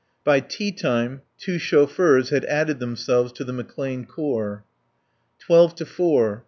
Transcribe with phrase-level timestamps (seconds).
[0.23, 4.63] By tea time two chauffeurs had added themselves to the McClane Corps.
[5.39, 6.39] Twelve to four.